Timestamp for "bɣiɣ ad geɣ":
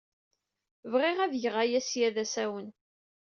0.91-1.55